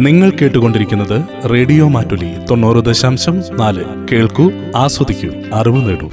[0.00, 3.84] നിങ്ങൾ കേട്ടുകൊണ്ടിരിക്കുന്നത് റേഡിയോ മാറ്റുലി തൊണ്ണൂറ് ദശാംശം നാല്.
[4.12, 6.10] കേൾക്കൂ ആസ്വദിക്കൂ അറിവ് നേടൂ.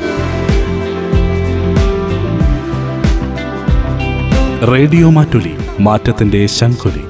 [4.73, 7.03] റേഡിയോ മാറ്റുലി മാറ്റത്തിന്റെ ശംഖുലി.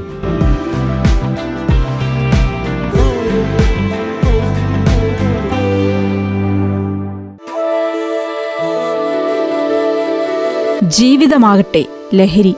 [10.89, 12.55] ജീവിതമാകട്ടെ ലഹരി.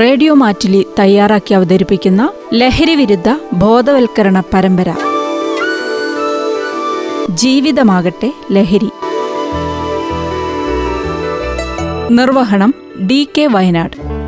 [0.00, 4.94] റേഡിയോ മാറ്റിലി തയ്യാറാക്കി അവതരിപ്പിക്കുന്ന ലഹരി വിരുദ്ധ ബോധവൽക്കരണ പരമ്പര.
[7.30, 8.90] ജീവിതമാകട്ടെ ലഹരി.
[12.10, 12.74] നിർവഹണം
[13.06, 14.18] ഡി കെ വയനാട്.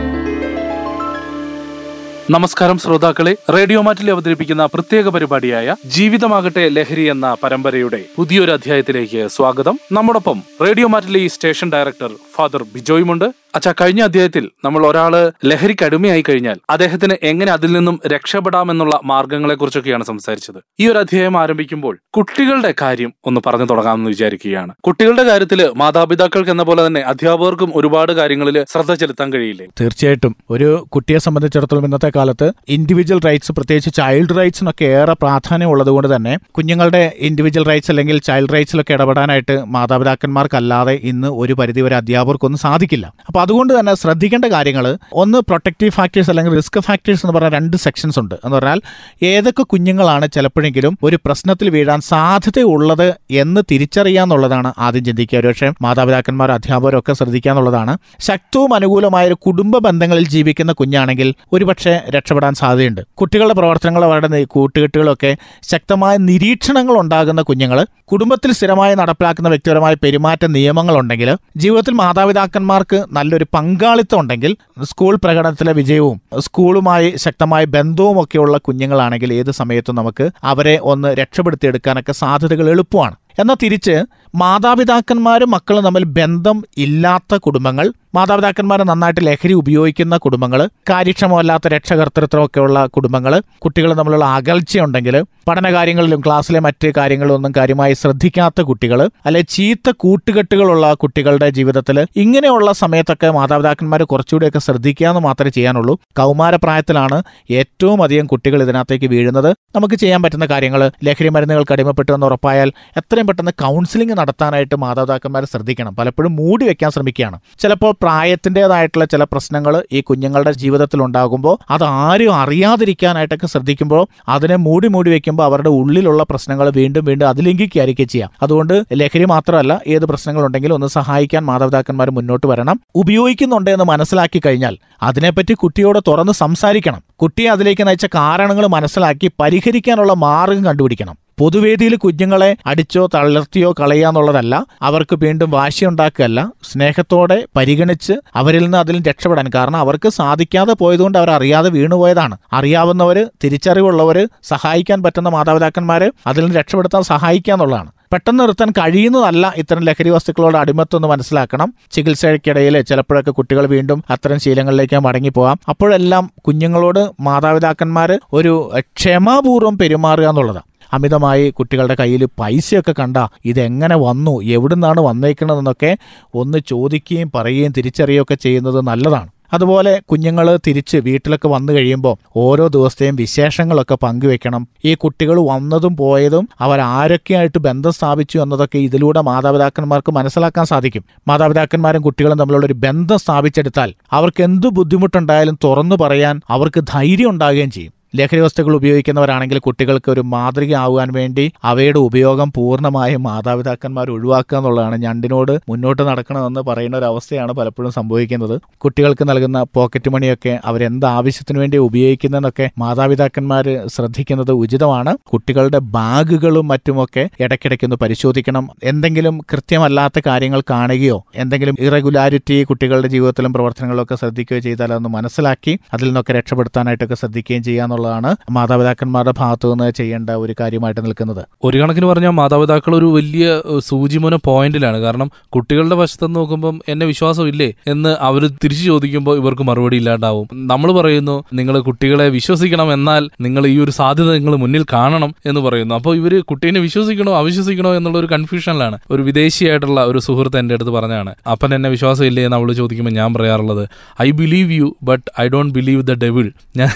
[2.30, 3.36] നമസ്കാരം ശ്രോതാക്കളെ.
[3.50, 9.78] റേഡിയോ മാറ്റിൽ അവതരിപ്പിക്കുന്ന പ്രത്യേക പരിപാടിയായ ജീവിതമാകട്ടെ ലഹരി എന്ന പരമ്പരയുടെ പുതിയൊരു അധ്യായത്തിലേക്ക് സ്വാഗതം.
[9.92, 13.24] നമ്മോടൊപ്പം റേഡിയോ മാറ്റിലെ സ്റ്റേഷൻ ഡയറക്ടർ ഫാദർ ബിജോയുമുണ്ട്.
[13.54, 20.04] അച്ഛാ കഴിഞ്ഞ അധ്യായത്തിൽ നമ്മൾ ഒരാൾ ലഹരിക്ക് അടിമയായി കഴിഞ്ഞാൽ അദ്ദേഹത്തിന് എങ്ങനെ അതിൽ നിന്നും രക്ഷപ്പെടാമെന്നുള്ള മാർഗങ്ങളെ കുറിച്ചൊക്കെയാണ്
[20.04, 20.56] സംസാരിച്ചത്.
[20.80, 24.74] ഈ ഒരു അധ്യായം ആരംഭിക്കുമ്പോൾ കുട്ടികളുടെ കാര്യം ഒന്ന് പറഞ്ഞു തുടങ്ങാമെന്ന് വിചാരിക്കുകയാണ്.
[24.84, 29.66] കുട്ടികളുടെ കാര്യത്തിൽ മാതാപിതാക്കൾക്ക് എന്ന പോലെ തന്നെ അധ്യാപകർക്കും ഒരുപാട് കാര്യങ്ങളിൽ ശ്രദ്ധ ചെലുത്താൻ കഴിയില്ലേ?
[29.80, 30.36] തീർച്ചയായിട്ടും.
[30.50, 37.12] ഒരു കുട്ടിയെ സംബന്ധിച്ചിടത്തോളം ഇന്നത്തെ കാലത്ത് ഇൻഡിവിജ്വൽ റൈറ്റ്സ് പ്രത്യേകിച്ച് ചൈൽഡ് റൈറ്റ്സിനൊക്കെ ഏറെ പ്രാധാന്യം ഉള്ളതുകൊണ്ട് തന്നെ കുഞ്ഞുങ്ങളുടെ
[37.18, 43.14] ഇൻഡിവിജ്വൽ റൈറ്റ്സ് അല്ലെങ്കിൽ ചൈൽഡ് റൈറ്റ്സിലൊക്കെ ഇടപെടാനായിട്ട് മാതാപിതാക്കന്മാർക്കല്ലാതെ ഇന്ന് ഒരു പരിധിവരെ അധ്യാപകർക്കൊന്നും സാധിക്കില്ല.
[43.40, 48.18] അപ്പോൾ അതുകൊണ്ട് തന്നെ ശ്രദ്ധിക്കേണ്ട കാര്യങ്ങൾ ഒന്ന് പ്രൊട്ടക്റ്റീവ് ഫാക്ടേഴ്സ് അല്ലെങ്കിൽ റിസ്ക് ഫാക്ടേഴ്സ് എന്ന് പറഞ്ഞ രണ്ട് സെക്ഷൻസ്
[48.18, 48.34] ഉണ്ട്.
[48.34, 48.80] എന്ന് പറഞ്ഞാൽ
[49.22, 55.38] ഏതൊക്കെ കുഞ്ഞുങ്ങളാണ് ചിലപ്പോഴെങ്കിലും ഒരു പ്രശ്നത്തിൽ വീഴാൻ സാധ്യതയുള്ളത് എന്ന് തിരിച്ചറിയാന്നുള്ളതാണ് ആദ്യം ചിന്തിക്കുക.
[55.38, 57.98] ഒരുപക്ഷെ മാതാപിതാക്കന്മാർ അധ്യാപകരൊക്കെ ശ്രദ്ധിക്കുക എന്നുള്ളതാണ്.
[58.20, 63.00] ശക്തവും അനുകൂലമായ ഒരു കുടുംബ ബന്ധങ്ങളിൽ ജീവിക്കുന്ന കുഞ്ഞാണെങ്കിൽ ഒരുപക്ഷെ രക്ഷപ്പെടാൻ സാധ്യതയുണ്ട്.
[63.14, 71.94] കുട്ടികളുടെ പ്രവർത്തനങ്ങൾ അവരുടെ കൂട്ടുകെട്ടുകളൊക്കെ ശക്തമായ നിരീക്ഷണങ്ങൾ ഉണ്ടാകുന്ന കുഞ്ഞുങ്ങൾ കുടുംബത്തിൽ സ്ഥിരമായി നടപ്പിലാക്കുന്ന വ്യക്തിപരമായ പെരുമാറ്റ നിയമങ്ങളുണ്ടെങ്കിൽ ജീവിതത്തിൽ
[71.94, 74.52] മാതാപിതാക്കന്മാർക്ക് നല്ലൊരു പങ്കാളിത്തം ഉണ്ടെങ്കിൽ
[74.82, 82.68] സ്കൂൾ പ്രകടനത്തിലെ വിജയവും സ്കൂളുമായി ശക്തമായ ബന്ധവും ഒക്കെയുള്ള കുഞ്ഞുങ്ങളാണെങ്കിൽ ഏത് സമയത്തും നമുക്ക് അവരെ ഒന്ന് രക്ഷപ്പെടുത്തിയെടുക്കാനൊക്കെ സാധ്യതകൾ
[82.70, 83.16] എളുപ്പമാണ്.
[83.38, 83.94] എന്നാൽ തിരിച്ച്
[84.34, 93.94] മാതാപിതാക്കന്മാരും മക്കളും തമ്മിൽ ബന്ധം ഇല്ലാത്ത കുടുംബങ്ങൾ മാതാപിതാക്കന്മാർ നന്നായിട്ട് ലഹരി ഉപയോഗിക്കുന്ന കുടുംബങ്ങൾ കാര്യക്ഷമമല്ലാത്ത രക്ഷകർത്തൃത്വമൊക്കെയുള്ള കുടുംബങ്ങൾ കുട്ടികൾ
[93.94, 102.06] തമ്മിലുള്ള അകൽച്ചയുണ്ടെങ്കിൽ പഠനകാര്യങ്ങളിലും ക്ലാസ്സിലെ മറ്റ് കാര്യങ്ങളും ഒന്നും കാര്യമായി ശ്രദ്ധിക്കാത്ത കുട്ടികൾ അല്ലെ ചീത്ത കൂട്ടുകെട്ടുകളുള്ള കുട്ടികളുടെ ജീവിതത്തിൽ
[102.16, 106.00] ഇങ്ങനെയുള്ള സമയത്തൊക്കെ മാതാപിതാക്കന്മാർ കുറച്ചുകൂടിയൊക്കെ ശ്രദ്ധിക്കുക എന്ന് മാത്രമേ ചെയ്യാനുള്ളൂ.
[106.16, 109.50] കൗമാരപ്രായത്തിലാണ് ഏറ്റവും അധികം കുട്ടികൾ ഇതിനകത്തേക്ക് വീഴുന്നത്.
[109.76, 115.96] നമുക്ക് ചെയ്യാൻ പറ്റുന്ന കാര്യങ്ങൾ ലഹരി മരുന്നുകൾക്ക് അടിമപ്പെട്ടു എന്ന് ഉറപ്പായാൽ എത്രയും പെട്ടെന്ന് കൗൺസിലിംഗ് നടത്താനായിട്ട് മാതാപിതാക്കന്മാർ ശ്രദ്ധിക്കണം.
[115.96, 117.38] പലപ്പോഴും മൂടി വെക്കാൻ ശ്രമിക്കുകയാണ്.
[117.58, 125.10] ചിലപ്പോൾ പ്രായത്തിന്റെതായിട്ടുള്ള ചില പ്രശ്നങ്ങൾ ഈ കുഞ്ഞുങ്ങളുടെ ജീവിതത്തിൽ ഉണ്ടാകുമ്പോൾ അത് ആരും അറിയാതിരിക്കാനായിട്ടൊക്കെ ശ്രദ്ധിക്കുമ്പോൾ അതിനെ മൂടി മൂടി
[125.10, 128.30] വെക്കുമ്പോൾ അവരുടെ ഉള്ളിലുള്ള പ്രശ്നങ്ങൾ വീണ്ടും വീണ്ടും അതിലേക്ക് ആയിരിക്കും ചെയ്യാം.
[128.42, 132.80] അതുകൊണ്ട് ലഹരി മാത്രമല്ല ഏത് പ്രശ്നങ്ങളുണ്ടെങ്കിലും ഒന്ന് സഹായിക്കാൻ മാതാപിതാക്കന്മാർ മുന്നോട്ട് വരണം.
[132.94, 137.02] ഉപയോഗിക്കുന്നുണ്ട് എന്ന് മനസ്സിലാക്കി കഴിഞ്ഞാൽ അതിനെപ്പറ്റി കുട്ടിയോട് തുറന്ന് സംസാരിക്കണം.
[137.22, 141.16] കുട്ടിയെ അതിലേക്ക് നയിച്ച കാരണങ്ങൾ മനസ്സിലാക്കി പരിഹരിക്കാനുള്ള മാർഗം കണ്ടുപിടിക്കണം.
[141.40, 149.50] പൊതുവേദിയിൽ കുഞ്ഞുങ്ങളെ അടിച്ചോ തളർത്തിയോ കളയാന്നുള്ളതല്ല അവർക്ക് വീണ്ടും വാശിയുണ്ടാക്കുകയല്ല സ്നേഹത്തോടെ പരിഗണിച്ച് അവരിൽ നിന്ന് അതിൽ രക്ഷപ്പെടാൻ.
[149.54, 152.36] കാരണം അവർക്ക് സാധിക്കാതെ പോയതുകൊണ്ട് അവർ അറിയാതെ വീണുപോയതാണ്.
[152.52, 157.90] അറിയാവുന്നവർ തിരിച്ചറിവുള്ളവർ സഹായിക്കാൻ പറ്റുന്ന മാതാപിതാക്കന്മാരെ അതിൽ നിന്ന് രക്ഷപ്പെടുത്താൻ സഹായിക്കുക എന്നുള്ളതാണ്.
[158.12, 161.74] പെട്ടെന്ന് നിർത്താൻ കഴിയുന്നതല്ല ഇത്തരം ലഹരി വസ്തുക്കളോട് അടിമത്വം എന്ന് മനസ്സിലാക്കണം.
[161.92, 165.60] ചികിത്സയ്ക്കിടയിൽ ചിലപ്പോഴൊക്കെ കുട്ടികൾ വീണ്ടും അത്തരം ശീലങ്ങളിലേക്ക് മടങ്ങിപ്പോകാം.
[165.68, 170.69] അപ്പോഴെല്ലാം കുഞ്ഞുങ്ങളോട് മാതാപിതാക്കന്മാർ ഒരു ക്ഷമാപൂർവം പെരുമാറുക എന്നുള്ളതാണ്.
[170.92, 175.96] അമിതമായി കുട്ടികളുടെ കയ്യിൽ പൈസയൊക്കെ കണ്ട ഇതെങ്ങനെ വന്നു എവിടുന്നാണ് വന്നേക്കണതെന്നൊക്കെ
[176.34, 179.28] ഒന്ന് ചോദിക്കുകയും പറയുകയും തിരിച്ചറിയുകയൊക്കെ ചെയ്യുന്നത് നല്ലതാണ്.
[179.52, 184.68] അതുപോലെ കുഞ്ഞുങ്ങൾ തിരിച്ച് വീട്ടിലൊക്കെ വന്നു കഴിയുമ്പോൾ ഓരോ ദിവസത്തെയും വിശേഷങ്ങളൊക്കെ പങ്കുവെക്കണം.
[184.84, 191.04] ഈ കുട്ടികൾ വന്നതും പോയതും അവർ ആരൊക്കെയായിട്ട് ബന്ധം സ്ഥാപിച്ചു എന്നതൊക്കെ ഇതിലൂടെ മാതാപിതാക്കന്മാർക്ക് മനസ്സിലാക്കാൻ സാധിക്കും.
[191.28, 197.99] മാതാപിതാക്കന്മാരും കുട്ടികളും തമ്മിലുള്ള ഒരു ബന്ധം സ്ഥാപിച്ചെടുത്താൽ അവർക്ക് എന്ത് ബുദ്ധിമുട്ടുണ്ടായാലും തുറന്നു പറയാൻ അവർക്ക് ധൈര്യം ഉണ്ടാകുകയും ചെയ്യും.
[198.14, 205.60] ലഹരി വസ്തുക്കൾ ഉപയോഗിക്കുന്നവരാണെങ്കിൽ കുട്ടികൾക്ക് ഒരു മാതൃക ആവാൻ വേണ്ടി അവയുടെ ഉപയോഗം പൂർണമായും മാതാപിതാക്കന്മാർ ഒഴിവാക്കുക എന്നുള്ളതാണ് ഞണ്ടിനോട്
[205.68, 208.60] മുന്നോട്ട് നടക്കണമെന്ന് പറയുന്ന ഒരു അവസ്ഥയാണ് പലപ്പോഴും സംഭവിക്കുന്നത്.
[208.78, 215.16] കുട്ടികൾക്ക് നൽകുന്ന പോക്കറ്റ് മണിയൊക്കെ അവരെന്ത് ആവശ്യത്തിന് വേണ്ടി ഉപയോഗിക്കുന്നതെന്നൊക്കെ മാതാപിതാക്കന്മാർ ശ്രദ്ധിക്കുന്നത് ഉചിതമാണ്.
[215.32, 218.68] കുട്ടികളുടെ ബാഗുകളും മറ്റുമൊക്കെ ഇടയ്ക്കിടയ്ക്കൊന്ന് പരിശോധിക്കണം.
[218.82, 226.32] എന്തെങ്കിലും കൃത്യമല്ലാത്ത കാര്യങ്ങൾ കാണുകയോ എന്തെങ്കിലും ഇറഗുലാരിറ്റി കുട്ടികളുടെ ജീവിതത്തിലും പ്രവർത്തനങ്ങളിലൊക്കെ ശ്രദ്ധിക്കുകയോ ചെയ്താൽ അതൊന്ന് മനസ്സിലാക്കി അതിൽ നിന്നൊക്കെ
[226.32, 231.42] രക്ഷപ്പെടുത്താനായിട്ടൊക്കെ ശ്രദ്ധിക്കുകയും ചെയ്യുക എന്നുള്ളതാണ് മാതാപിതാക്കന്മാരുടെ ഭാഗത്തു നിന്ന് ചെയ്യേണ്ട ഒരു കാര്യമായിട്ട് നിൽക്കുന്നത്.
[231.66, 233.46] ഒരു കണക്കിന് പറഞ്ഞാൽ മാതാപിതാക്കൾ ഒരു വലിയ
[233.88, 234.98] സൂചിമുന പോയിന്റിലാണ്.
[235.06, 240.46] കാരണം കുട്ടികളുടെ വശത്ത് നിന്ന് നോക്കുമ്പം എന്നെ വിശ്വാസം ഇല്ലേ എന്ന് അവർ തിരിച്ചു ചോദിക്കുമ്പോൾ ഇവർക്ക് മറുപടി ഇല്ലാണ്ടാവും.
[240.72, 245.94] നമ്മൾ പറയുന്നു നിങ്ങൾ കുട്ടികളെ വിശ്വസിക്കണം എന്നാൽ നിങ്ങൾ ഈ ഒരു സാധ്യത നിങ്ങൾ മുന്നിൽ കാണണം എന്ന് പറയുന്നു.
[246.00, 248.98] അപ്പോൾ ഇവർ കുട്ടീനെ വിശ്വസിക്കണോ അവിശ്വസിക്കണോ എന്നുള്ള ഒരു കൺഫ്യൂഷനിലാണ്.
[249.10, 253.30] ഒരു വിദേശിയായിട്ടുള്ള ഒരു സുഹൃത്ത് എന്റെ അടുത്ത് പറഞ്ഞാണ് അപ്പൻ എന്നെ വിശ്വാസം ഇല്ലേ എന്ന് അവൾ ചോദിക്കുമ്പോൾ ഞാൻ
[253.34, 253.84] പറയാറുള്ളത്
[254.26, 256.90] I believe you but I don't believe the devil ഞാൻ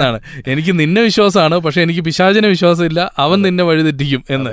[0.00, 0.18] എന്നാണ്.
[0.52, 3.00] എനിക്ക് നിന്നെ വിശ്വാസമാണ് പക്ഷെ എനിക്ക് പിശാചിനെ വിശ്വാസമില്ല.
[3.18, 4.52] അവൻ നിന്നെ വഴിതെറ്റിക്കും എന്ന്.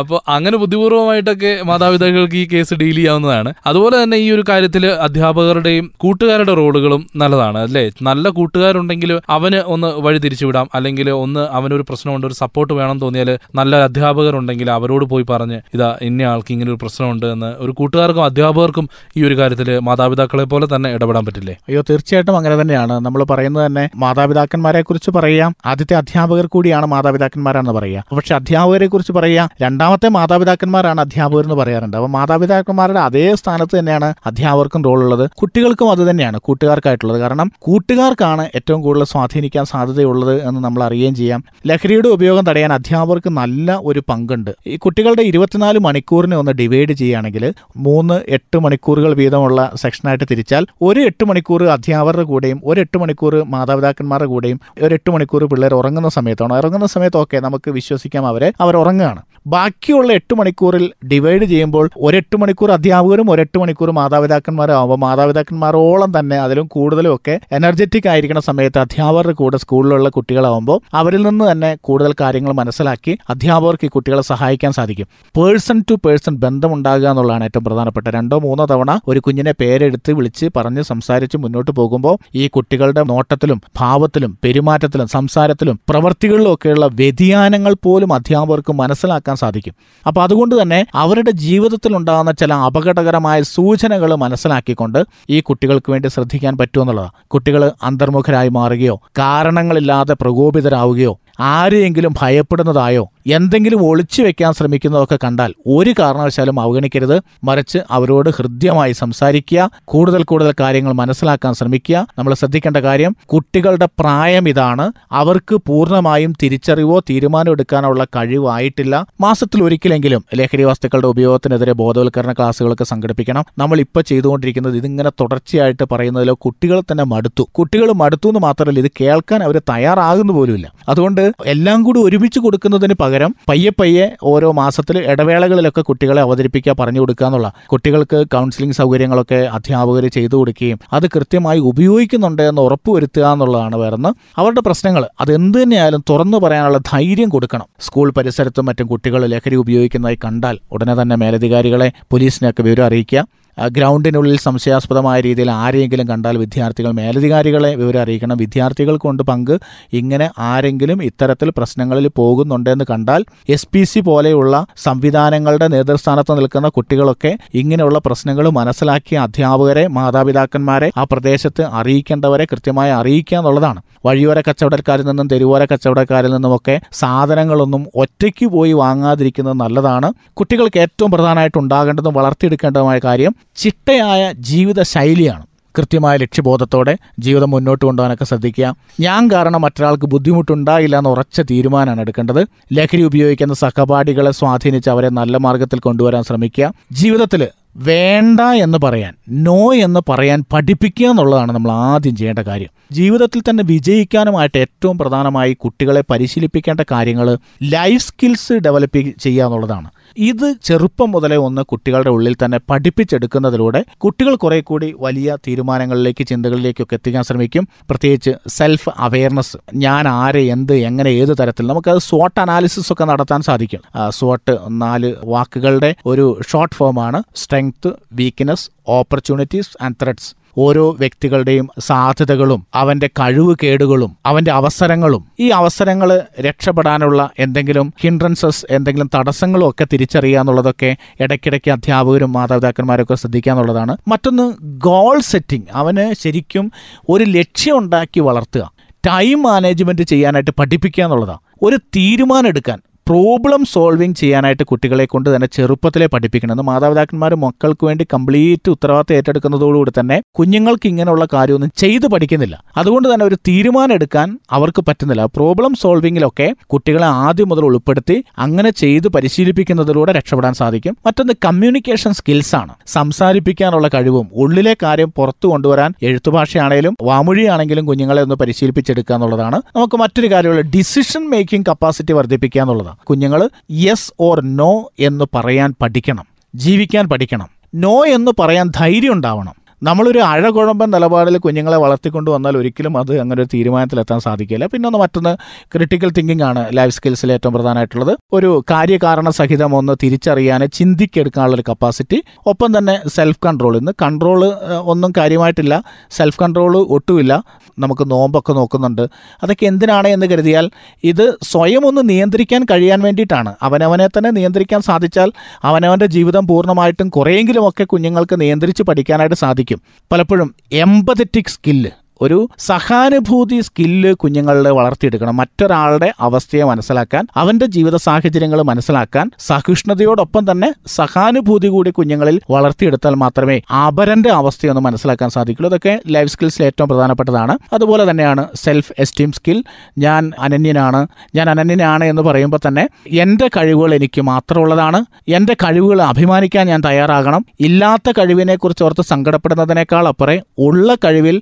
[0.00, 3.52] അപ്പോൾ അങ്ങനെ ബുദ്ധിപൂർവമായിട്ടൊക്കെ മാതാപിതാക്കൾക്ക് ഈ കേസ് ഡീൽ ചെയ്യാവുന്നതാണ്.
[3.66, 7.84] അതുപോലെ തന്നെ ഈ ഒരു കാര്യത്തിൽ അധ്യാപകരുടെയും കൂട്ടുകാരുടെ റോളുകളും നല്ലതാണ് അല്ലേ?
[8.02, 13.76] നല്ല കൂട്ടുകാരുണ്ടെങ്കിൽ അവന് ഒന്ന് വഴി തിരിച്ചുവിടാം അല്ലെങ്കിൽ ഒന്ന് അവനൊരു പ്രശ്നമുണ്ട് ഒരു സപ്പോർട്ട് വേണം തോന്നിയാൽ നല്ല
[13.76, 19.22] അധ്യാപകരുണ്ടെങ്കിൽ അവരോട് പോയി പറഞ്ഞ് ഇതാ ഇന്ന ആൾക്ക് ഇങ്ങനെ ഒരു പ്രശ്നമുണ്ട് എന്ന് ഒരു കൂട്ടുകാർക്കും അധ്യാപകർക്കും ഈ
[19.28, 21.54] ഒരു കാര്യത്തിൽ മാതാപിതാക്കളെ പോലെ തന്നെ ഇടപെടാൻ പറ്റില്ലേ?
[21.68, 22.92] അയ്യോ തീർച്ചയായിട്ടും അങ്ങനെ തന്നെയാണ്.
[22.92, 29.48] നമ്മൾ പറയുന്നത് തന്നെ മാതാപിതാക്കന്മാരെ കുറിച്ച് പറയാം ആദ്യത്തെ അധ്യാപകർ കൂടിയാണ് മാതാപിതാക്കന്മാരാണെന്ന് പറയാം പക്ഷെ അധ്യാപകരെ കുറിച്ച് പറയാം
[29.62, 31.96] രണ്ടാമത്തെ മാതാപിതാക്കന്മാരാണ് അധ്യാപകർ എന്ന് പറയാറുണ്ട്.
[31.96, 37.20] അപ്പോൾ മാതാപിതാക്കന്മാരുടെ അതേ സ്ഥാനത്ത് തന്നെയാണ് അധ്യാപകർക്കും റോൾ ഉള്ളത് കുട്ടികൾക്കും അത് തന്നെയാണ് കൂട്ടുകാർക്കായിട്ടുള്ളത്.
[37.20, 41.44] കാരണം കൂട്ടുകാർക്കാണ് ഏറ്റവും കൂടുതൽ സ്വാധീനിക്കാൻ സാധ്യതയുള്ളത് എന്ന് നമ്മൾ അറിയുകയും ചെയ്യാം.
[41.66, 44.50] ലഹരിയുടെ ഉപയോഗം തടയാൻ അധ്യാപകർക്ക് നല്ല ഒരു പങ്കുണ്ട്.
[44.66, 47.44] ഈ കുട്ടികളുടെ ഇരുപത്തിനാല് മണിക്കൂറിനെ ഒന്ന് ഡിവൈഡ് ചെയ്യുകയാണെങ്കിൽ
[47.76, 54.28] മൂന്ന് എട്ട് മണിക്കൂറുകൾ വീതമുള്ള സെക്ഷനായിട്ട് തിരിച്ചാൽ ഒരു എട്ട് മണിക്കൂർ അധ്യാപകരുടെ കൂടെയും ഒരു എട്ട് മണിക്കൂർ മാതാപിതാക്കന്മാരുടെ
[54.28, 56.56] കൂടെയും ഒരു എട്ട് മണിക്കൂർ പിള്ളേർ ഉറങ്ങുന്ന സമയത്താണ്.
[56.56, 58.52] ഇറങ്ങുന്ന സമയത്തൊക്കെ നമുക്ക് വിശ്വസിക്കാം അവരെ.
[58.60, 59.22] അവർ ഉറങ്ങുകയാണ്.
[59.46, 66.66] ബാക്കിയുള്ള എട്ട് മണിക്കൂറിൽ ഡിവൈഡ് ചെയ്യുമ്പോൾ ഒരെട്ട് മണിക്കൂർ അധ്യാപകരും ഒരെട്ട് മണിക്കൂർ മാതാപിതാക്കന്മാരും ആവുമ്പോൾ മാതാപിതാക്കന്മാരോളം തന്നെ അതിലും
[66.66, 73.18] കൂടുതലും ഒക്കെ എനർജറ്റിക് ആയിരിക്കുന്ന സമയത്ത് അധ്യാപകരുടെ കൂടെ സ്കൂളിലുള്ള കുട്ടികളാവുമ്പോൾ അവരിൽ നിന്ന് തന്നെ കൂടുതൽ കാര്യങ്ങൾ മനസ്സിലാക്കി
[73.30, 75.06] അധ്യാപകർക്ക് ഈ കുട്ടികളെ സഹായിക്കാൻ സാധിക്കും.
[75.36, 78.08] പേഴ്സൺ ടു പേഴ്സൺ ബന്ധമുണ്ടാകുക എന്നുള്ളതാണ് ഏറ്റവും പ്രധാനപ്പെട്ട.
[78.08, 84.38] രണ്ടോ മൂന്നോ തവണ ഒരു കുഞ്ഞിനെ പേരെടുത്ത് വിളിച്ച് പറഞ്ഞ് സംസാരിച്ച് മുന്നോട്ട് പോകുമ്പോൾ ഈ കുട്ടികളുടെ നോട്ടത്തിലും ഭാവത്തിലും
[84.62, 89.74] പെരുമാറ്റത്തിലും സംസാരത്തിലും പ്രവർത്തികളിലും ഒക്കെയുള്ള വ്യതിയാനങ്ങൾ പോലും അധ്യാപകർക്ക് മനസ്സിലാക്കാൻ സാധിക്കും.
[90.04, 95.00] അപ്പോൾ അതുകൊണ്ട് തന്നെ അവരുടെ ജീവിതത്തിൽ ഉണ്ടാകുന്ന ചില അപകടകരമായ സൂചനകൾ മനസ്സിലാക്കിക്കൊണ്ട്
[95.30, 101.14] ഈ കുട്ടികൾക്ക് വേണ്ടി ശ്രദ്ധിക്കാൻ പറ്റുമെന്നുള്ളതാണ് കുട്ടികൾ അന്തർമുഖരായി മാറുകയോ കാരണങ്ങളില്ലാതെ പ്രകോപിതരാവുകയോ
[101.50, 107.22] ആരെയെങ്കിലും ഭയപ്പെടുന്നതായോ എന്തെങ്കിലും ഒളിച്ചു വെക്കാൻ ശ്രമിക്കുന്നതൊക്കെ കണ്ടാൽ ഒരു കാരണവശാലും അവഗണിക്കരുത്.
[107.44, 112.06] മറിച്ച് അവരോട് ഹൃദ്യമായി സംസാരിക്കുക കൂടുതൽ കൂടുതൽ കാര്യങ്ങൾ മനസ്സിലാക്കാൻ ശ്രമിക്കുക.
[112.18, 114.92] നമ്മൾ ശ്രദ്ധിക്കേണ്ട കാര്യം കുട്ടികളുടെ പ്രായം ഇതാണ്.
[115.12, 119.06] അവർക്ക് പൂർണമായും തിരിച്ചറിവോ തീരുമാനം എടുക്കാനുള്ള കഴിവായിട്ടില്ല.
[119.20, 123.44] മാസത്തിൽ ഒരിക്കലെങ്കിലും ലഹരി വസ്തുക്കളുടെ ഉപയോഗത്തിനെതിരെ ബോധവൽക്കരണ ക്ലാസ്സുകളൊക്കെ സംഘടിപ്പിക്കണം.
[123.58, 127.48] നമ്മൾ ഇപ്പോൾ ചെയ്തുകൊണ്ടിരിക്കുന്നത് ഇതിങ്ങനെ തുടർച്ചയായിട്ട് പറയുന്നതിലോ കുട്ടികൾ തന്നെ മടുത്തു.
[127.58, 130.72] കുട്ടികൾ മടുത്തു എന്ന് മാത്രമല്ല ഇത് കേൾക്കാൻ അവർ തയ്യാറാകുന്നു പോലുമില്ല.
[130.88, 137.26] അതുകൊണ്ട് എല്ലാം കൂടി ഒരുമിച്ച് കൊടുക്കുന്നതിന് പകരം പയ്യെ പയ്യെ ഓരോ മാസത്തിൽ ഇടവേളകളിലൊക്കെ കുട്ടികളെ അവതരിപ്പിക്കുക പറഞ്ഞു കൊടുക്കുക
[137.26, 137.52] എന്നുള്ള.
[137.66, 145.04] കുട്ടികൾക്ക് കൗൺസിലിംഗ് സൗകര്യങ്ങളൊക്കെ അധ്യാപകർ ചെയ്തു കൊടുക്കുകയും അത് കൃത്യമായി ഉപയോഗിക്കുന്നുണ്ട് എന്ന് ഉറപ്പുവരുത്തുക എന്നുള്ളതാണ് വരുന്നത് അവരുടെ പ്രശ്നങ്ങൾ
[145.20, 147.66] അത് എന്ത് തന്നെയായാലും തുറന്നു പറയാനുള്ള ധൈര്യം കൊടുക്കണം.
[147.80, 153.24] സ്കൂൾ പരിസരത്തും മറ്റും കുട്ടികൾ ലഹരി ഉപയോഗിക്കുന്നതായി കണ്ടാൽ ഉടനെ തന്നെ മേലധികാരികളെ പോലീസിനെയൊക്കെ വിവരം അറിയിക്കുക.
[153.68, 158.36] ഗ്രൗണ്ടിനുള്ളിൽ സംശയാസ്പദമായ രീതിയിൽ ആരെങ്കിലും കണ്ടാൽ വിദ്യാർത്ഥികൾ മേലധികാരികളെ വിവരം അറിയിക്കണം.
[158.36, 159.60] വിദ്യാർത്ഥികൾ കൊണ്ട് പങ്ക്
[159.92, 167.98] ഇങ്ങനെ ആരെങ്കിലും ഇത്തരത്തിൽ പ്രശ്നങ്ങളിൽ പോകുന്നുണ്ടെന്ന് കണ്ടാൽ എസ് പി സി പോലെയുള്ള സംവിധാനങ്ങളുടെ നേതൃസ്ഥാനത്ത് നിൽക്കുന്ന കുട്ടികളൊക്കെ ഇങ്ങനെയുള്ള
[168.06, 173.82] പ്രശ്നങ്ങൾ മനസ്സിലാക്കിയ അധ്യാപകരെ മാതാപിതാക്കന്മാരെ ആ പ്രദേശത്ത് അറിയിക്കേണ്ടവരെ കൃത്യമായി അറിയിക്കുക എന്നുള്ളതാണ്.
[174.06, 180.12] വഴിയോര കച്ചവടക്കാരിൽ നിന്നും തെരുവോര കച്ചവടക്കാരിൽ നിന്നുമൊക്കെ സാധനങ്ങളൊന്നും ഒറ്റയ്ക്ക് പോയി വാങ്ങാതിരിക്കുന്നത് നല്ലതാണ്.
[180.32, 185.46] കുട്ടികൾക്ക് ഏറ്റവും പ്രധാനമായിട്ട് ഉണ്ടാകേണ്ടതും വളർത്തിയെടുക്കേണ്ടതുമായ കാര്യം ചിട്ടയായ ജീവിത ശൈലിയാണ്
[185.78, 188.76] കൃത്യമായ ലക്ഷ്യബോധത്തോടെ ജീവിതം മുന്നോട്ട് കൊണ്ടുപോകാനൊക്കെ ശ്രദ്ധിക്കുക.
[189.00, 192.46] ഞാൻ കാരണം മറ്റൊരാൾക്ക് ബുദ്ധിമുട്ടുണ്ടായില്ല എന്ന് ഉറച്ച തീരുമാനമാണ് എടുക്കേണ്ടത്.
[192.72, 196.74] ലഹരി ഉപയോഗിക്കുന്ന സഹപാഠികളെ സ്വാധീനിച്ച് അവരെ നല്ല മാർഗത്തിൽ കൊണ്ടുവരാൻ ശ്രമിക്കുക.
[196.92, 202.68] ജീവിതത്തിൽ വേണ്ട എന്ന് പറയാൻ നോ എന്ന് പറയാൻ പഠിപ്പിക്കുക എന്നുള്ളതാണ് നമ്മൾ ആദ്യം ചെയ്യേണ്ട കാര്യം.
[202.92, 209.90] ജീവിതത്തിൽ തന്നെ വിജയിക്കാനുമായിട്ട് ഏറ്റവും പ്രധാനമായി കുട്ടികളെ പരിശീലിപ്പിക്കേണ്ട കാര്യങ്ങൾ ലൈഫ് സ്കിൽസ് ഡെവലപ്പ് ചെയ്യുക എന്നുള്ളതാണ്.
[210.16, 217.22] ഇത് ചെറുപ്പം മുതലേ ഒന്ന് കുട്ടികളുടെ ഉള്ളിൽ തന്നെ പഠിപ്പിച്ചെടുക്കുന്നതിലൂടെ കുട്ടികൾ കുറെ കൂടി വലിയ തീരുമാനങ്ങളിലേക്ക് ചിന്തകളിലേക്കൊക്കെ എത്തിക്കാൻ
[217.22, 217.68] ശ്രമിക്കും.
[217.90, 223.80] പ്രത്യേകിച്ച് സെൽഫ് അവയർനെസ് ഞാൻ ആരെ എന്ത് എങ്ങനെ ഏത് തരത്തിൽ നമുക്കത് സോട്ട് അനാലിസിസ് ഒക്കെ നടത്താൻ സാധിക്കും.
[224.08, 233.06] സോട്ട് നാല് വാക്കുകളുടെ ഒരു ഷോർട്ട് ഫോമാണ് strength weakness opportunities and threats ഓരോ വ്യക്തികളുടെയും സാധ്യതകളും അവന്റെ
[233.06, 235.24] കഴിവ് കേടുകളും അവന്റെ അവസരങ്ങളും.
[235.40, 243.96] ഈ അവസരങ്ങൾ രക്ഷപ്പെടാനുള്ള എന്തെങ്കിലും ഹിൻഡ്രൻസസ് എന്തെങ്കിലും തടസ്സങ്ങളും ഒക്കെ തിരിച്ചറിയുക എന്നുള്ളതൊക്കെ ഇടയ്ക്കിടയ്ക്ക് അധ്യാപകരും മാതാപിതാക്കന്മാരൊക്കെ ശ്രദ്ധിക്കുക എന്നുള്ളതാണ്.
[244.08, 246.72] മറ്റൊന്ന് ഗോൾ സെറ്റിംഗ് അവന് ശരിക്കും
[247.08, 248.72] ഒരു ലക്ഷ്യം ഉണ്ടാക്കി വളർത്തുക.
[249.06, 251.38] ടൈം മാനേജ്മെന്റ് ചെയ്യാനായിട്ട് പഠിപ്പിക്കുക എന്നുള്ളതാണ്.
[251.62, 252.78] ഒരു തീരുമാനം എടുക്കാൻ.
[253.12, 256.66] പ്രോബ്ലം സോൾവിങ് ചെയ്യാനായിട്ട് കുട്ടികളെ കൊണ്ട് തന്നെ ചെറുപ്പത്തിലെ പഠിപ്പിക്കണം.
[256.66, 262.64] മാതാപിതാക്കന്മാർ മക്കൾക്ക് വേണ്ടി കംപ്ലീറ്റ് ഉത്തരവാദിത്തം ഏറ്റെടുക്കുന്നതോടുകൂടി തന്നെ കുഞ്ഞുങ്ങൾക്ക് ഇങ്ങനെയുള്ള കാര്യമൊന്നും ചെയ്തു പഠിക്കുന്നില്ല.
[262.76, 265.24] അതുകൊണ്ട് തന്നെ ഒരു തീരുമാനം എടുക്കാൻ അവർക്ക് പറ്റുന്നില്ല.
[265.24, 270.96] പ്രോബ്ലം സോൾവിങ്ങിലൊക്കെ കുട്ടികളെ ആദ്യം മുതൽ ഉൾപ്പെടുത്തി അങ്ങനെ ചെയ്ത് പരിശീലിപ്പിക്കുന്നതിലൂടെ രക്ഷപ്പെടാൻ സാധിക്കും.
[271.06, 272.74] മറ്റൊന്ന് കമ്മ്യൂണിക്കേഷൻ സ്കിൽസ് ആണ്.
[272.86, 279.62] സംസാരിപ്പിക്കാനുള്ള കഴിവും ഉള്ളിലെ കാര്യം പുറത്തു കൊണ്ടുവരാൻ എഴുത്തുഭാഷയാണെങ്കിലും വാമൊഴിയാണെങ്കിലും കുഞ്ഞുങ്ങളെ ഒന്ന് പരിശീലിപ്പിച്ചെടുക്കുക എന്നുള്ളതാണ്.
[279.76, 282.96] നമുക്ക് മറ്റൊരു കാര്യമുള്ള ഡിസിഷൻ മേക്കിംഗ് കപ്പാസിറ്റി വർദ്ധിപ്പിക്കുക എന്നുള്ളതാണ്.
[283.04, 286.26] കുഞ്ഞുങ്ങൾ യെസ് ഓർ നോ എന്ന് പറയാൻ പഠിക്കണം.
[286.54, 287.48] ജീവിക്കാൻ പഠിക്കണം.
[287.74, 289.61] നോ എന്ന് പറയാൻ ധൈര്യം ഉണ്ടാവണം.
[289.82, 294.66] നമ്മളൊരു അഴകുഴമ്പൻ നിലപാടിൽ കുഞ്ഞുങ്ങളെ വളർത്തിക്കൊണ്ട് വന്നാൽ ഒരിക്കലും അത് അങ്ങനെ ഒരു തീരുമാനത്തിലെത്താൻ സാധിക്കില്ല.
[294.66, 295.32] പിന്നെ ഒന്ന് മറ്റൊന്ന്
[295.74, 298.16] ക്രിട്ടിക്കൽ തിങ്കിങ് ആണ് ലൈഫ് സ്കിൽസിൽ ഏറ്റവും പ്രധാനമായിട്ടുള്ളത്.
[298.32, 304.44] ഒരു കാര്യകാരണ സഹിതം ഒന്ന് തിരിച്ചറിയാൻ ചിന്തിക്കെടുക്കാനുള്ള ഒരു കപ്പാസിറ്റി ഒപ്പം തന്നെ സെൽഫ് കൺട്രോൾ ഇന്ന് കൺട്രോൾ
[304.92, 305.82] ഒന്നും കാര്യമായിട്ടില്ല.
[306.10, 307.44] സെൽഫ് കൺട്രോൾ ഒട്ടുമില്ല.
[307.78, 309.02] നമുക്ക് നോമ്പൊക്കെ നോക്കുന്നുണ്ട്.
[309.42, 310.70] അതൊക്കെ എന്തിനാണ് എന്ന് കരുതിയാൽ
[311.04, 313.54] ഇത് സ്വയം ഒന്ന് നിയന്ത്രിക്കാൻ കഴിയാൻ വേണ്ടിയിട്ടാണ്.
[313.62, 315.32] അവനവനെ തന്നെ നിയന്ത്രിക്കാൻ സാധിച്ചാൽ
[315.64, 319.71] അവനവന്റെ ജീവിതം പൂർണമായിട്ടും കുറേയെങ്കിലുമൊക്കെ കുഞ്ഞുങ്ങൾക്ക് നിയന്ത്രിച്ച് പഠിക്കാനായിട്ട് സാധിക്കും.
[320.10, 321.90] പലപ്പോഴും എമ്പതറ്റിക് സ്കില്ല്
[322.22, 325.36] ഒരു സഹാനുഭൂതി സ്കില്ല് കുഞ്ഞുങ്ങളിൽ വളർത്തിയെടുക്കണം.
[325.36, 334.30] മറ്റൊരാളുടെ അവസ്ഥയെ മനസ്സിലാക്കാൻ അവന്റെ ജീവിത സാഹചര്യങ്ങൾ മനസ്സിലാക്കാൻ സഹിഷ്ണുതയോടൊപ്പം തന്നെ സഹാനുഭൂതി കൂടി കുഞ്ഞുങ്ങളിൽ വളർത്തിയെടുത്താൽ മാത്രമേ അപരന്റെ
[334.30, 335.68] അവസ്ഥയൊന്ന് മനസ്സിലാക്കാൻ സാധിക്കുള്ളൂ.
[335.68, 337.58] ഇതൊക്കെ ലൈഫ് സ്കിൽസിൽ ഏറ്റവും പ്രധാനപ്പെട്ടതാണ്.
[337.72, 339.64] അതുപോലെ തന്നെയാണ് സെൽഫ് എസ്റ്റീം സ്കിൽ
[339.98, 341.06] ഞാൻ അനന്യനാണ്.
[341.34, 345.04] ഞാൻ അനന്യനാണ് എന്ന് പറയുമ്പോൾ തന്നെ എന്റെ കഴിവുകൾ എനിക്ക് മാത്രമുള്ളതാണ്.
[345.28, 347.44] എന്റെ കഴിവുകൾ അഭിമാനിക്കാൻ ഞാൻ തയ്യാറാകണം.
[347.60, 351.40] ഇല്ലാത്ത കഴിവിനെ കുറിച്ച് ഓർത്ത് സങ്കടപ്പെടുന്നതിനേക്കാൾ അപ്പുറം ഉള്ള കഴിവിൽ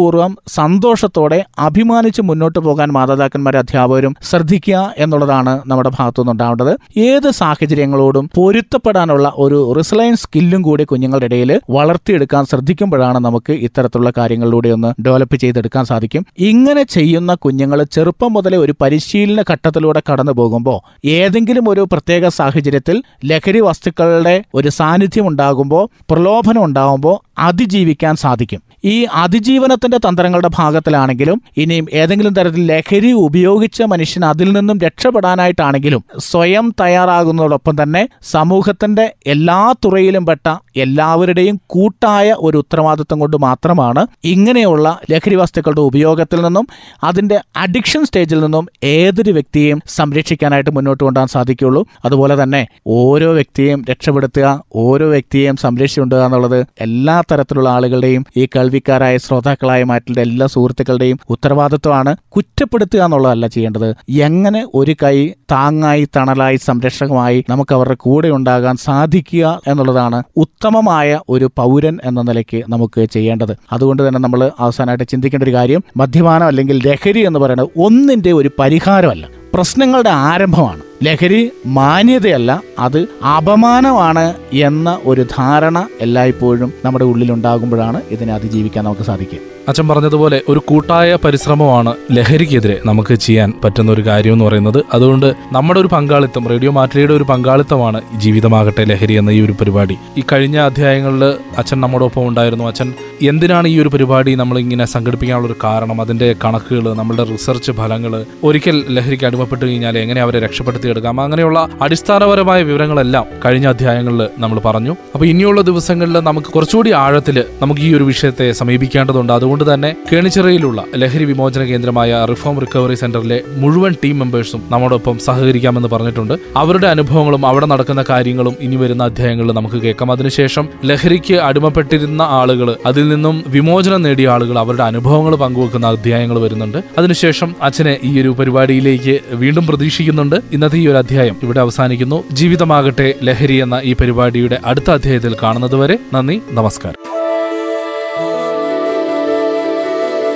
[0.00, 6.72] ബോധ്യപൂർവം സന്തോഷത്തോടെ അഭിമാനിച്ച് മുന്നോട്ട് പോകാൻ മാതാപിതാക്കന്മാരും അധ്യാപകരും ശ്രദ്ധിക്കുക എന്നുള്ളതാണ് നമ്മുടെ ഭാഗത്തുനിന്ന് ഉണ്ടാവേണ്ടത്
[7.04, 14.90] ഏത് സാഹചര്യങ്ങളോടും പൊരുത്തപ്പെടാനുള്ള ഒരു റിസലൈൻസ് സ്കില്ലും കൂടി കുഞ്ഞുങ്ങളുടെ ഇടയിൽ വളർത്തിയെടുക്കാൻ ശ്രദ്ധിക്കുമ്പോഴാണ് നമുക്ക് ഇത്തരത്തിലുള്ള കാര്യങ്ങളിലൂടെ ഒന്ന്
[15.02, 16.22] ഡെവലപ്പ് ചെയ്തെടുക്കാൻ സാധിക്കും.
[16.48, 20.78] ഇങ്ങനെ ചെയ്യുന്ന കുഞ്ഞുങ്ങൾ ചെറുപ്പം മുതലേ ഒരു പരിശീലന ഘട്ടത്തിലൂടെ കടന്നു പോകുമ്പോൾ
[21.18, 28.62] ഏതെങ്കിലും ഒരു പ്രത്യേക സാഹചര്യത്തിൽ ലഹരി വസ്തുക്കളുടെ ഒരു സാന്നിധ്യം ഉണ്ടാകുമ്പോൾ പ്രലോഭനം ഉണ്ടാകുമ്പോൾ അതിജീവിക്കാൻ സാധിക്കും.
[28.84, 37.82] ഈ അതിജീവനത്തിന്റെ തന്ത്രങ്ങളുടെ ഭാഗത്തിലാണെങ്കിലും ഇനിയും ഏതെങ്കിലും തരത്തിൽ ലഹരി ഉപയോഗിച്ച മനുഷ്യൻ അതിൽ നിന്നും രക്ഷപ്പെടാനായിട്ടാണെങ്കിലും സ്വയം തയ്യാറാകുന്നതോടൊപ്പം
[37.82, 46.42] തന്നെ സമൂഹത്തിന്റെ എല്ലാ തുറയിലും പെട്ട എല്ലാവരുടെയും കൂട്ടായ ഒരു ഉത്തരവാദിത്വം കൊണ്ട് മാത്രമാണ് ഇങ്ങനെയുള്ള ലഹരി വസ്തുക്കളുടെ ഉപയോഗത്തിൽ
[46.42, 46.68] നിന്നും
[47.04, 51.86] അതിന്റെ അഡിക്ഷൻ സ്റ്റേജിൽ നിന്നും ഏതൊരു വ്യക്തിയെയും സംരക്ഷിക്കാനായിട്ട് മുന്നോട്ട് കൊണ്ടുപോകാൻ സാധിക്കുകയുള്ളൂ.
[52.04, 59.84] അതുപോലെ തന്നെ ഓരോ വ്യക്തിയെയും രക്ഷപ്പെടുത്തുക ഓരോ വ്യക്തിയെയും സംരക്ഷിച്ചുകൊണ്ടുക എന്നുള്ളത് എല്ലാ തരത്തിലുള്ള ആളുകളുടെയും ഈ കേൾവിക്കാരായ ശ്രോതാക്കളായ
[59.84, 63.94] മാറ്റുള്ള എല്ലാ സുഹൃത്തുക്കളുടെയും ഉത്തരവാദിത്വമാണ് കുറ്റപ്പെടുത്തുക എന്നുള്ളതല്ല ചെയ്യേണ്ടത്.
[64.10, 71.98] എങ്ങനെ ഒരു കൈ താങ്ങായി തണലായി സംരക്ഷകമായി നമുക്ക് അവരുടെ കൂടെ ഉണ്ടാകാൻ സാധിക്കുക എന്നുള്ളതാണ് ഉത്തമമായ ഒരു പൗരൻ
[72.04, 73.56] എന്ന നിലയ്ക്ക് നമുക്ക് ചെയ്യേണ്ടത്.
[73.72, 79.28] അതുകൊണ്ട് തന്നെ നമ്മൾ അവസാനമായിട്ട് ചിന്തിക്കേണ്ട ഒരു കാര്യം മദ്യപാനം അല്ലെങ്കിൽ ലഹരി എന്ന് പറയുന്നത് ഒന്നിന്റെ ഒരു പരിഹാരമല്ല
[79.54, 80.87] പ്രശ്നങ്ങളുടെ ആരംഭമാണ്.
[81.02, 82.98] ലഹരി മാന്യതയല്ല അത്
[83.36, 84.24] അപമാനമാണ്
[84.68, 89.57] എന്ന ഒരു ധാരണ എല്ലായ്പ്പോഴും നമ്മുടെ ഉള്ളിലുണ്ടാകുമ്പോഴാണ് ഇതിനെ അതിജീവിക്കാൻ നമുക്ക് സാധിക്കുക.
[89.68, 94.84] അച്ഛൻ പറഞ്ഞതുപോലെ ഒരു കൂട്ടായ പരിശ്രമമാണ് ലഹരിക്കെതിരെ നമുക്ക് ചെയ്യാൻ പറ്റുന്ന ഒരു കാര്യം എന്ന് പറയുന്നത്.
[94.92, 99.96] അതുകൊണ്ട് നമ്മുടെ ഒരു പങ്കാളിത്തം റേഡിയോ മാറ്റിയുടെ ഒരു പങ്കാളിത്തമാണ് ജീവിതമാകട്ടെ ലഹരി എന്ന ഈ ഒരു പരിപാടി.
[100.18, 101.24] ഈ കഴിഞ്ഞ അധ്യായങ്ങളിൽ
[101.58, 102.64] അച്ഛൻ നമ്മോടൊപ്പം ഉണ്ടായിരുന്നു.
[102.64, 106.00] അച്ഛൻ എന്തിനാണ് ഈ ഒരു പരിപാടി നമ്മൾ ഇങ്ങനെ സംഘടിപ്പിക്കാനുള്ള ഒരു കാരണം?
[106.00, 111.20] അതിന്റെ കണക്കുകൾ നമ്മളുടെ റിസർച്ച് ഫലങ്ങൾ ഒരിക്കൽ ലഹരിക്ക് അടിമപ്പെട്ടു കഴിഞ്ഞാൽ എങ്ങനെ അവരെ രക്ഷപ്പെടുത്തിയെടുക്കാം?
[111.20, 114.96] അങ്ങനെയുള്ള അടിസ്ഥാനപരമായ വിവരങ്ങളെല്ലാം കഴിഞ്ഞ അധ്യായങ്ങളിൽ നമ്മൾ പറഞ്ഞു.
[115.14, 119.32] അപ്പോൾ ഇനിയുള്ള ദിവസങ്ങളിൽ നമുക്ക് കുറച്ചുകൂടി ആഴത്തിൽ നമുക്ക് ഈ ഒരു വിഷയത്തെ സമീപിക്കേണ്ടതുണ്ട്.
[119.58, 126.34] അതുകൊണ്ട് തന്നെ കേണിച്ചിറയിലുള്ള ലഹരി വിമോചന കേന്ദ്രമായ റിഫോം റിക്കവറി സെന്ററിലെ മുഴുവൻ ടീം മെമ്പേഴ്സും നമ്മോടൊപ്പം സഹകരിക്കാമെന്ന് പറഞ്ഞിട്ടുണ്ട്.
[126.56, 130.12] അവരുടെ അനുഭവങ്ങളും അവിടെ നടക്കുന്ന കാര്യങ്ങളും ഇനി വരുന്ന അധ്യായങ്ങളിൽ നമുക്ക് കേൾക്കാം.
[130.12, 136.78] അതിനുശേഷം ലഹരിക്ക് അടിമപ്പെട്ടിരുന്ന ആളുകൾ അതിൽ നിന്നും വിമോചനം നേടിയ ആളുകൾ അവരുടെ അനുഭവങ്ങൾ പങ്കുവെക്കുന്ന അധ്യായങ്ങൾ വരുന്നുണ്ട്.
[136.98, 140.38] അതിനുശേഷം അച്ഛനെ ഈ ഒരു പരിപാടിയിലേക്ക് വീണ്ടും പ്രതീക്ഷിക്കുന്നുണ്ട്.
[140.52, 142.20] ഇന്നത്തെ ഈ ഒരു അധ്യായം ഇവിടെ അവസാനിക്കുന്നു.
[142.32, 147.17] ജീവിതമാകട്ടെ ലഹരി എന്ന ഈ പരിപാടിയുടെ അടുത്ത അധ്യായത്തിൽ കാണുന്നതുവരെ നന്ദി നമസ്കാരം.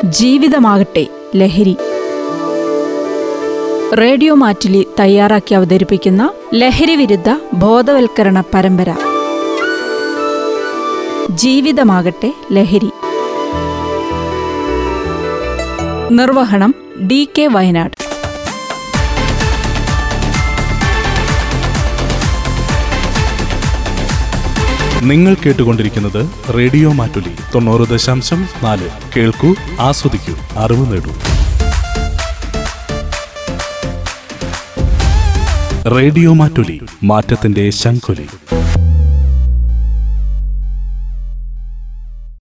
[0.04, 1.06] ജീവിതമാകട്ടെ
[1.36, 1.76] ലഹരി.
[3.94, 8.94] റേഡിയോ മാറ്റിലി തയ്യാറാക്കി അവതരിപ്പിക്കുന്ന ലഹരി വിരുദ്ധ ബോധവൽക്കരണ പരമ്പര.
[11.30, 12.90] ജീവിതമാകട്ടെ ലഹരി.
[16.10, 16.74] നിർവഹണം
[17.06, 18.01] ഡി കെ വയനാട്.
[25.02, 28.88] നിങ്ങൾ കേട്ടുകൊണ്ടിരിക്കുന്നത് റേഡിയോ മാറ്റുലി തൊണ്ണൂറ് ദശാംശം നാല്.
[29.16, 31.12] കേൾക്കൂ ആസ്വദിക്കൂ അറിവ് നേടൂ.
[35.96, 38.26] റേഡിയോ മാറ്റുലി മാറ്റത്തിന്റെ ശംഖുലി.